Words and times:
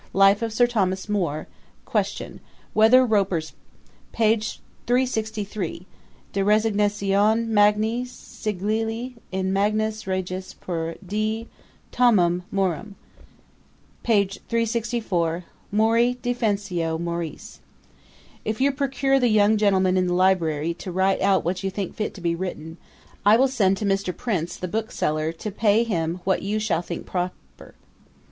Life 0.13 0.41
of 0.41 0.51
Sir 0.51 0.65
Thomas 0.65 1.07
More. 1.07 1.47
Qu. 1.85 2.39
Whether 2.73 3.05
Roper's? 3.05 3.53
Pag. 4.11 4.41
363. 4.87 5.85
De 6.33 6.41
resignatione 6.43 7.45
Magni 7.45 8.03
Sigilli 8.05 9.13
in 9.31 9.53
manus 9.53 10.07
Regis 10.07 10.55
per 10.55 10.95
D. 11.05 11.47
Thomam 11.91 12.41
Morum. 12.51 12.95
Pag. 14.01 14.29
364. 14.49 15.45
Mori 15.71 16.15
Defensio 16.23 16.97
Morice. 16.99 17.59
'If 18.43 18.59
you 18.59 18.71
procure 18.71 19.19
the 19.19 19.27
young 19.27 19.55
gentleman 19.55 19.97
in 19.97 20.07
the 20.07 20.15
library 20.15 20.73
to 20.73 20.91
write 20.91 21.21
out 21.21 21.45
what 21.45 21.63
you 21.63 21.69
think 21.69 21.93
fit 21.93 22.15
to 22.15 22.21
be 22.21 22.33
written, 22.33 22.77
I 23.23 23.37
will 23.37 23.47
send 23.47 23.77
to 23.77 23.85
Mr. 23.85 24.17
Prince 24.17 24.55
the 24.57 24.67
bookseller 24.67 25.31
to 25.33 25.51
pay 25.51 25.83
him 25.83 26.21
what 26.23 26.41
you 26.41 26.57
shall 26.57 26.81
think 26.81 27.05
proper. 27.05 27.75